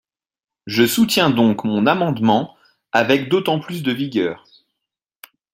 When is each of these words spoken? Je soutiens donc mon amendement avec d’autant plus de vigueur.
Je 0.65 0.87
soutiens 0.87 1.29
donc 1.29 1.63
mon 1.63 1.85
amendement 1.85 2.57
avec 2.91 3.29
d’autant 3.29 3.59
plus 3.59 3.83
de 3.83 3.91
vigueur. 3.91 4.47